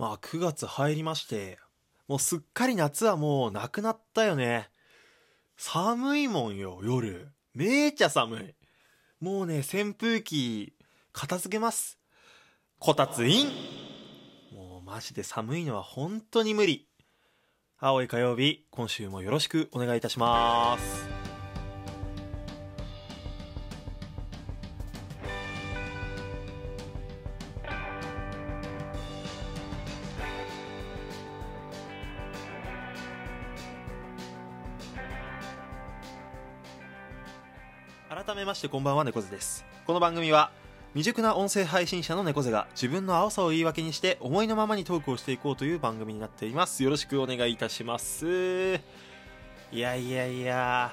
[0.00, 1.58] まあ9月入りまして、
[2.08, 4.70] もうすっかり夏はもうなくなったよね。
[5.58, 7.28] 寒いもんよ、夜。
[7.52, 8.54] めーちゃ寒い。
[9.22, 10.72] もうね、扇風機、
[11.12, 11.98] 片付けます。
[12.78, 13.48] こたつイン
[14.56, 16.88] もうマジで寒いのは本当に無理。
[17.78, 21.19] 青い火曜日、今週もよろしくお願いいたします。
[38.10, 39.64] 改めましてこんばんは猫背です。
[39.86, 40.50] この番組は
[40.94, 46.82] 未熟な音声配信者の猫背が自分の青さを言い訳にして思いのままにトークをしていこうという番組になっています。
[46.82, 48.74] よろしくお願いいたします。
[49.70, 50.92] いやいやいや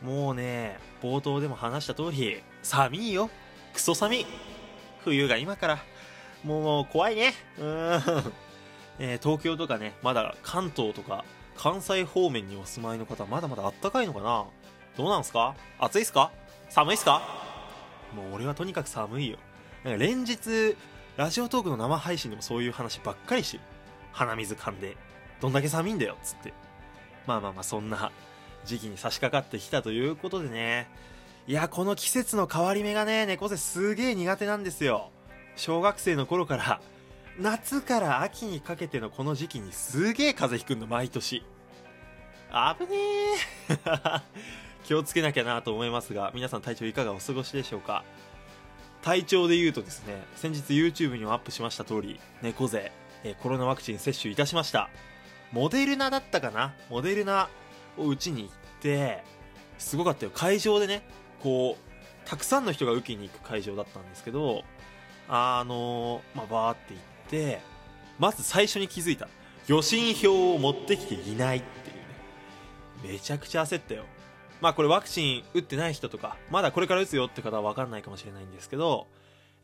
[0.00, 3.28] もうね冒頭でも話した通り寒いよ。
[3.74, 4.26] クソ寒い。
[5.04, 5.78] 冬が今から。
[6.42, 7.34] もう怖いね。
[7.58, 7.64] うん、
[8.98, 14.46] えー東京とかねまだ関東とか関西方面にお住まいの方まだまだあったかいのかな。
[14.96, 15.54] どうなんすか？
[15.78, 16.32] 暑いっすか？
[16.68, 17.22] 寒いっすか？
[18.14, 19.38] もう俺はとにかく寒いよ。
[19.84, 20.76] なんか連日
[21.16, 23.60] ラジオトークの生配信でもそういう話ばっかりし
[24.12, 24.96] 鼻水噛んで
[25.40, 26.52] どんだけ寒いんだよっつって。
[27.26, 28.10] まあまあまあそんな
[28.64, 30.88] 時期に差し掛かってきたということでね。
[31.46, 35.10] いやこの季節の変わり目がね猫背すげえ苦手なんですよ。
[35.54, 36.80] 小学生の頃から
[37.38, 41.44] 夏から秋にかけてのこの時期にすげえ風邪ひくんの毎年。
[42.50, 42.96] 危ね
[43.70, 43.74] え。
[44.86, 48.04] 気をつけなきゃなと思いますが皆さん体調いかがお過ごしでしょうか？
[49.02, 52.92] 体調で言うとですね先日 YouTube にもアップしました通り猫背、
[53.24, 54.88] えコロナワクチン接種いたしました。
[55.52, 56.74] モデルナだったかな？
[56.88, 57.48] モデルナ
[57.98, 59.22] を打ちに行って
[59.78, 60.32] すごかったよ。
[60.32, 61.02] 会場でね
[61.42, 64.62] こうたくさんの人が受けに行く会場だったんですけど
[65.28, 67.60] あのまあバーって行って
[68.18, 69.28] まず最初に気づいた。
[69.66, 73.14] 予診票を持ってきていないっていうね。
[73.14, 74.04] めちゃくちゃ焦ったよ。
[74.60, 79.06] まあこれワクチン打ってない人とか、まだこれから打つよって方は分かんないかもしれないんですけど、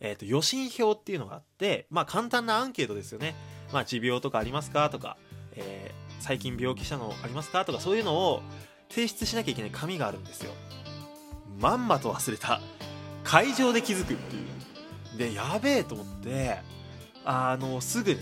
[0.00, 3.34] えっ、と、予診票っていうのがあって、まあ簡単なアンケートですよね。
[3.72, 5.16] まあ持病とかありますかとか、
[5.54, 8.42] えー最近病気したのありますかとかそういうのを
[8.88, 10.52] 提出しなきゃいけない紙があるんですよ。
[11.58, 12.60] まんまと忘れた。
[13.24, 14.38] 会場で気づくってい
[15.16, 15.18] う。
[15.18, 16.58] で、やべえと思って、
[17.24, 18.20] あの、すぐね、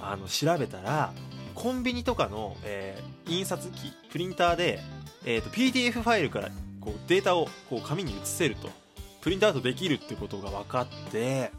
[0.00, 1.12] あの、調べたら、
[1.58, 4.78] コンビニとかの、えー印刷機、プリンターで、
[5.26, 6.48] えー、と PDF ファイルから
[6.80, 8.70] こうデータをこう紙に移せると。
[9.20, 11.50] プリントアウトできるってことが分かって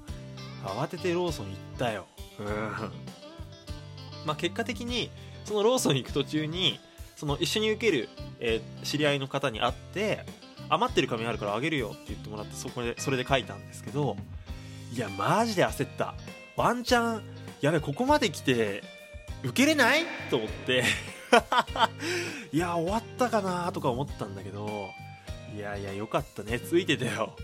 [0.63, 2.07] 慌ててローソン行ったよ。
[2.39, 2.47] うん。
[4.25, 5.11] まあ結果的に
[5.43, 6.79] そのローソン行く途中に
[7.17, 10.25] その一緒に受ける、えー知り合いの方に会って
[10.69, 14.15] 余ってる紙あるからあげるよって言ってもらってそこでそれで書いたんですけど
[14.93, 16.15] いやマジで焦った。
[16.55, 17.21] ワンチャン
[17.61, 18.83] やべここまで来て
[19.43, 20.05] 受けれない？
[20.29, 20.83] と思って。
[22.51, 24.89] いや終わったかなとか思ったんだけど。
[25.55, 26.59] いやいやよかったね。
[26.59, 27.35] ついてたよ。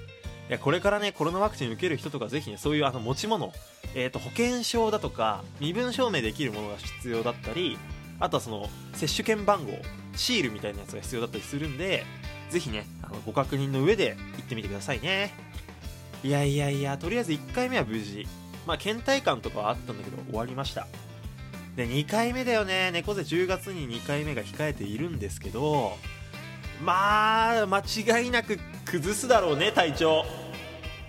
[0.50, 3.52] いやこれからねコロナワクチン受ける人とかぜひねそういうあの持ち物、
[3.96, 7.80] えー、と保険証だとか身分証明できるものが必要だったり
[8.20, 9.72] あとはその接種券番号
[10.16, 12.04] シールみたいなやつが必要だったりするんで
[12.52, 15.34] ぜひねあのご確認の上で行ってみてくださいね。
[16.24, 18.28] いやいやいやとりあえず1回目は無事。
[18.68, 20.88] まあ倦怠感とかはあったんだけど終わりました。
[21.76, 22.92] で2回目だよね。
[22.92, 25.98] 猫背10月に2回目が控えているんですけど
[26.82, 30.24] まあ間違いなく崩すだろうね体調。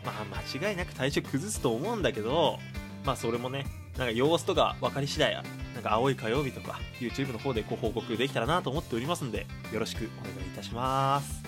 [0.04, 0.24] まあ
[0.58, 2.58] 間違いなく体調崩すと思うんだけど
[3.04, 3.66] まあそれもね
[3.96, 5.44] なんか様子とか分かり次第なん
[5.82, 11.42] か青い火曜日とか YouTube の方でご報告できたらなと思っておりますんでよろしくお願いいたします。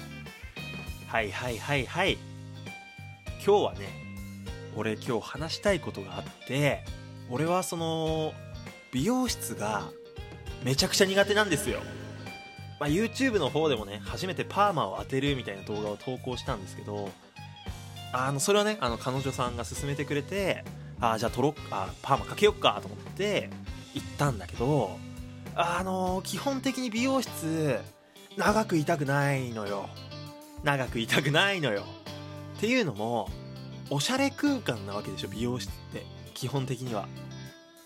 [1.09, 2.19] はいはいはいはい。
[3.45, 3.87] 今日はね
[4.77, 6.85] 俺今日話したいことがあって
[7.31, 8.33] 俺はその
[8.93, 9.89] 美容室が
[10.65, 11.81] めちゃくちゃ苦手なんですよ、
[12.81, 17.11] まあ、YouTube の方でもね初めてパーマを当てるみたいな動画を投稿したんですけど
[18.13, 20.65] あのそれはねあの彼女さんが勧めてくれて
[21.01, 23.51] あじゃあ撮ろっあパーマかけよっかと思って
[23.95, 24.99] 行ったんだけど
[25.55, 27.79] あの基本的に美容室
[28.39, 29.89] 長くいたくないのよ。
[30.63, 31.85] 長くいたくないのよ。
[32.57, 33.29] っていうのも
[33.91, 36.07] おしゃれ空間なわけでしょ美容室って。
[36.35, 37.09] 基本的には。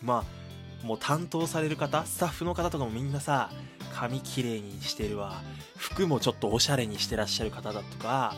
[0.03, 0.42] まあ
[0.83, 3.51] もう担当される方スタッフの方とかもみんなさ
[3.95, 5.41] 髪きれいにしてるわ。
[5.77, 8.35] 服もちょっとおしゃれにしてらっしゃる方だとか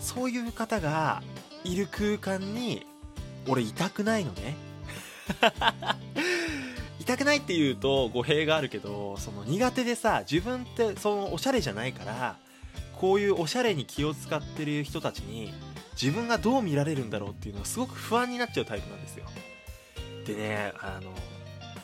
[0.00, 1.22] そういう方が
[1.64, 2.86] いる空間に
[3.46, 4.56] 俺いたくないのね。
[7.00, 12.36] 痛くないって言うと語弊があるけどその苦手でさ自分ってそのおしゃれじゃないから
[12.98, 15.52] こういうおしゃれに気を使ってる人たちに
[16.00, 19.24] 自分がどう見られるんだろうっていうのがすごく不安になっちゃうタイプなんですよ。
[20.26, 21.12] でねあの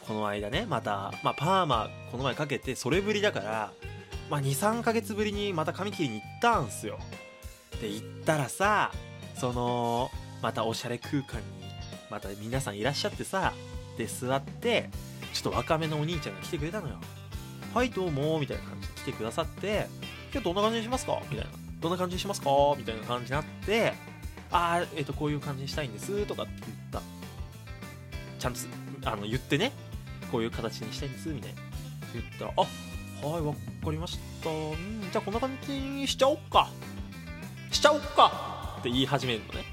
[0.07, 3.73] この間ねまた、まあ、パーマこの前かけてそれぶりだから、
[4.31, 6.99] まあ、23ヶ月ぶりにまた髪切りに行ったんすよ。
[7.81, 8.93] で行ったらさ
[9.35, 10.11] その
[10.43, 11.65] またおしゃれ空間に
[12.11, 13.53] また皆さんいらっしゃってさ
[13.99, 14.91] で座って
[15.33, 16.97] ちょっと若めのお兄ちゃんが来てくれたのよ。
[17.75, 19.89] はいどうもみたいな感じで来てくださって
[20.33, 21.21] 今日どんな感じにしますか？
[21.31, 21.51] みたいな。
[21.81, 22.51] どんな感じにしますか？
[22.77, 23.93] みたいな感じになって
[24.53, 27.03] ああえっ、とこういう感じにしたいんですとかって言った。
[28.39, 28.61] ちゃんと
[29.11, 29.73] あの言ってね。
[30.35, 31.61] こういう形にしたいんですみたいな。
[32.13, 33.59] 言ったらあはいわか
[33.93, 34.51] りました。
[34.51, 36.69] うんじゃあこんな感じにしちゃおっか。
[37.71, 38.79] しちゃおっか。
[38.81, 39.65] って言い始めるのね。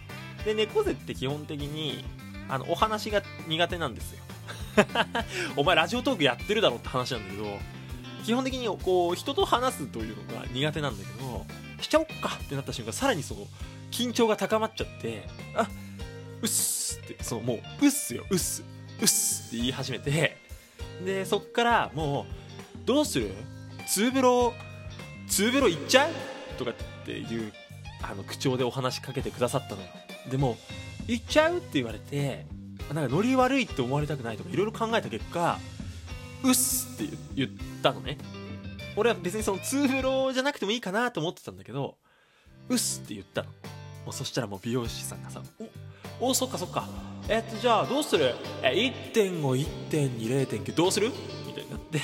[0.46, 2.06] で猫背って基本的に
[2.48, 4.20] あのお話が苦手なんですよ。
[5.58, 7.58] お前ラジオトークやってるだろって話なんだけど
[8.24, 11.44] 基本的にこう人と話すというのが苦手なんだけど
[11.82, 13.48] しちゃおっかってなった瞬間さらにその
[13.90, 15.68] 緊張が高まっちゃってあ
[16.42, 18.64] うっすってそのもううっすようっす。
[19.02, 20.41] うっすって言い始めて
[21.06, 23.32] でそっからもうどうする？
[23.88, 24.54] ツーブロ
[25.28, 26.12] ツーブロ行っちゃう？
[26.58, 26.74] とかっ
[27.06, 27.52] ていう
[28.04, 29.88] あの口調でお話しかけてくださったのよ。
[30.30, 30.58] でも
[31.08, 31.58] 行っちゃう？
[31.58, 32.46] って言われて
[32.94, 35.58] なんかノリ悪いって思われたくないとかいろいろ考えた結果
[36.44, 37.50] うっすって言っ
[37.82, 38.18] たのね。
[38.98, 41.96] 俺は別にそのツーブロじゃなくてもいいかなと思ってたんだけど
[42.68, 43.48] うっすって言ったの。
[44.06, 45.64] もうそしたらもう美容師さんがさ「お
[46.22, 46.88] おそっかそっか。
[47.28, 51.12] えっとじゃあどうする？1.51.2.0.9どうする?」
[51.48, 52.00] みたいになって。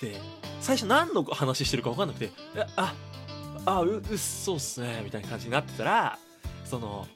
[0.00, 0.16] で
[0.60, 2.30] 最初何の話してるか分かんなくて
[2.76, 2.94] 「あ
[3.64, 6.18] あううっそうっすね」みたいな感じになってたら
[6.64, 7.06] その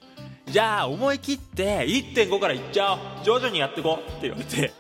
[0.47, 2.99] じゃあ思い切って1.5からいっちゃおう。
[3.25, 4.73] 徐々にやっていこうって言われて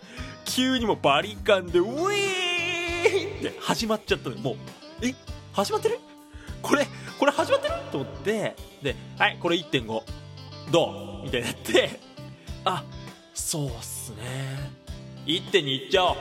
[0.46, 4.56] 急にもバリカンでウィーンって始まっちゃったのもう
[5.02, 5.14] え
[5.52, 5.98] 始まってる？
[6.62, 6.86] これ
[7.18, 7.74] これ始まってる？
[7.92, 10.02] と思ってではいこれ1.5
[10.70, 11.24] どう？
[11.24, 12.00] みたいになって。
[12.64, 12.84] あ
[13.34, 14.22] そうっすね。
[15.26, 16.16] 1.2いっちゃおう。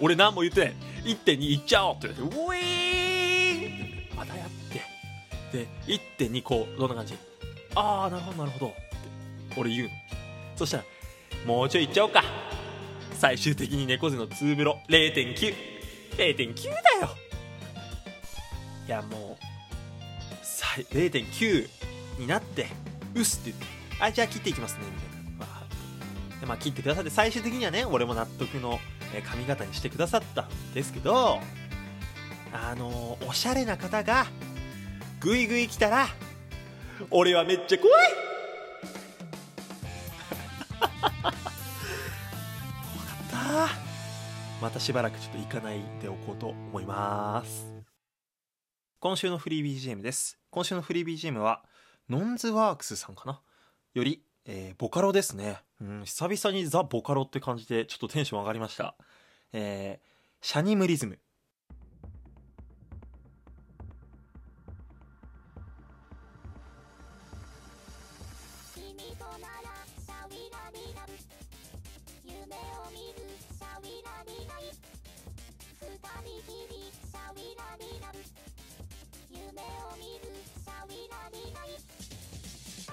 [0.00, 0.74] 俺何も言ってない。
[1.04, 4.82] 1.2いっちゃおうって言われてウィーンまたやって。
[5.52, 5.66] で
[6.18, 7.14] 1.2こうどんな感じ？
[7.74, 8.66] ああなるほどなるほど。
[8.68, 8.76] って
[9.56, 9.94] 俺言うの。
[10.56, 10.84] そしたら
[11.46, 12.22] もうちょいいっちゃおうか。
[13.14, 15.54] 最終的に猫背のツーブロ0.90.9
[16.16, 17.16] 0.9だよ。
[18.86, 19.44] いやもう
[20.44, 21.68] 0.9
[22.18, 22.68] になって。
[23.14, 23.77] うすって言って。
[24.00, 25.46] あじゃあ切っていきますねみたいな。
[25.46, 28.78] わーでまあ切ってくださって最終的にはね俺も納得の
[29.28, 31.38] 髪型にしてくださったんですけど
[32.52, 34.26] あのーおしゃれな方が
[35.20, 36.06] グイグイ来たら
[37.10, 37.98] 俺はめっちゃ怖い。
[40.80, 40.90] 怖
[41.24, 41.32] かっ
[43.30, 43.68] た。
[44.60, 47.66] またしばらくちょっと行かないでおこうと思います。
[49.00, 50.38] 今週のフリー BGM です。
[50.50, 51.64] 今週のフリー BGM は
[52.08, 53.40] ノンズワークスさんかな。
[53.98, 58.94] より、えーボカロですね、うん、久々にザ・ボカロって感じでちょっとテンション上がりました。
[59.52, 60.08] えー
[60.40, 61.18] シャニムリズム。
[68.72, 71.12] 君とならシャウィラになる
[72.24, 74.70] 夢を見るシャウィラにない。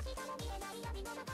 [0.05, 1.33] 人も見えない闇の中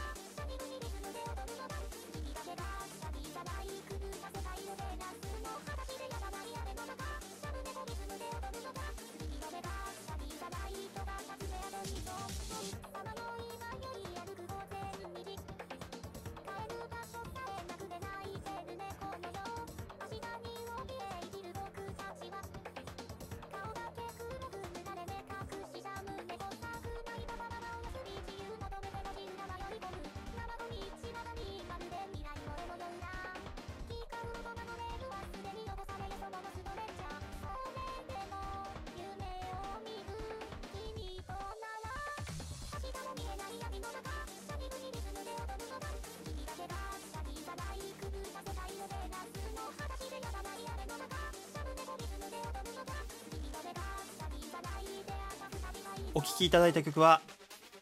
[56.13, 57.21] お聴きいただいた曲は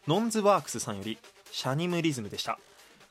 [0.06, 1.18] ノンズワークスさんより
[1.50, 2.58] シャニムリズムでした。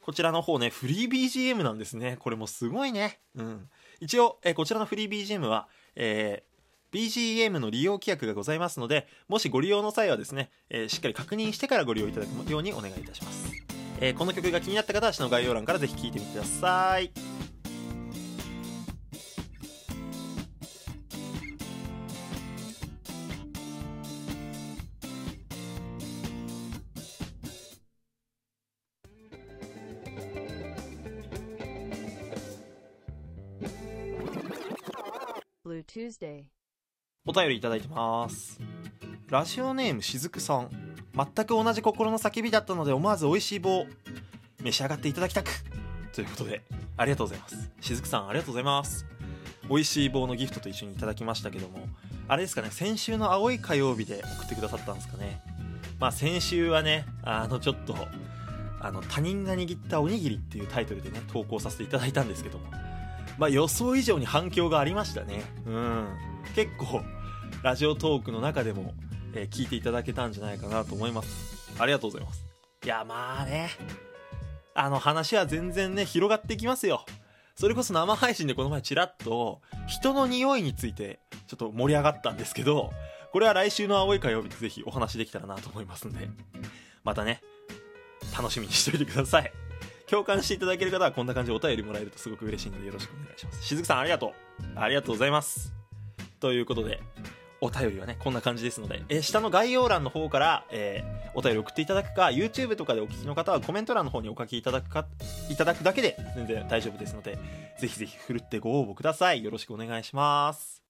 [0.01, 2.17] こちらの方ねフリー BGM なんですね。
[2.19, 3.19] これもすごいね。
[3.35, 3.69] うん。
[3.99, 6.49] 一応、えこちらのフリー BGM は、えー
[6.91, 13.51] BGM の利用規約がございますのでもしご利用の際はですね、えーしっかり確認してからご利用いただくようにお願いいたします、
[13.99, 17.48] えーこの曲が気になった方は下の概要欄からぜひ聴いてみてください。
[35.69, 36.45] Blue Tuesday.
[37.27, 38.59] お便りいただいてます。
[39.29, 40.71] ラジオネームしずくさん。
[41.15, 43.85] 全く同じ心の叫びだったので思わず美味しい棒。
[44.63, 45.51] 召し上がっていただきたく。
[46.11, 46.63] ということで
[46.97, 47.69] ありがとうございます。
[47.81, 49.05] しずくさんありがとうございます。
[49.69, 51.87] 美味しい棒のギフトと一緒にいただきましたけども。
[52.27, 55.39] あれですかね先週の青い火曜日で送ってくださったんですかね。
[55.99, 57.95] まあ先週はねあのちょっと
[58.79, 62.71] あの他人が握ったおにぎりっていうタイトルでね投稿させていただいたんですけども。
[63.39, 65.41] まあ予想以上に反響がありましたね。
[65.65, 66.07] うん。
[66.55, 67.01] 結構
[67.63, 68.93] ラジオトークの中でも、
[69.33, 71.73] えー聞いていただけたんじゃないかなと思います。
[71.79, 72.45] ありがとうございます。
[72.83, 73.69] いやまあね。
[74.75, 77.05] あの話は全然ね広がっていきますよ。
[77.55, 82.91] それこそ生配信でこの前ちらっと人の匂いについてちょっと盛り上がったんですけど
[83.33, 86.29] これは来週の青い火曜日でぜひお話できたらなと思いますんで。
[87.03, 87.41] またね
[88.37, 89.51] 楽しみにしておいてください
[90.09, 93.63] 共感していただける方はこんな感じでお便りもらえるとすごく嬉しいのでよろしくお願いします。
[93.63, 94.33] しずくさんありがと
[94.75, 95.73] うありがとうございます。
[96.39, 96.99] ということで
[97.61, 105.05] お便りはねこんな感じですので、え下の概要欄の方から、えーお便り送っていただくか YouTube とかでお聞きの方はコメント欄の方にお書きいただくか
[105.47, 107.37] いただくだけで全然大丈夫ですので
[107.79, 109.43] ぜひぜひふるってご応募ください。
[109.43, 110.81] よろしくお願いします。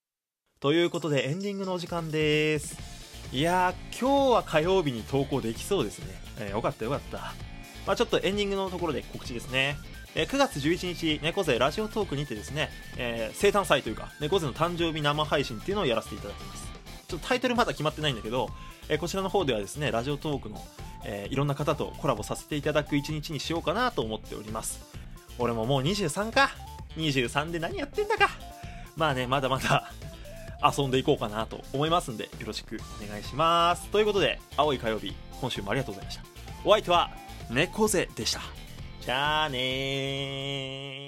[0.61, 2.77] ということでエンディングのお時間です。
[3.33, 6.05] いや今日は火曜日に投稿できそうですね、
[6.39, 7.33] えーよかったよかった。
[7.85, 9.77] まあ、ちょっとエンディングのところで告知ですね。
[10.15, 16.67] えー9月11日、猫背ラジオトークにてですね、えー生誕祭というか、猫背の誕生日生配信っていうのをやらせていただきます。
[17.07, 18.49] ちょっとタイトルまだ決まってないんだけど、
[18.89, 20.63] えーこちらの方ではですね、ラジオトークの、
[21.05, 24.81] えーいろんな方とコラボさせていただく一日にしようかなと思っております。
[25.37, 26.51] 俺ももう23か
[26.97, 28.29] ？23で何やってんだか？
[28.95, 29.91] まあね、まだまだ
[30.77, 33.87] 遊んでいこうかなと思いますんで、よろしくお願いします。
[33.89, 36.23] ということで、青い火曜日、今週もありがとうございました。
[36.65, 37.11] お相手は、
[37.49, 38.41] 猫背でした。
[39.01, 40.89] じゃあねー。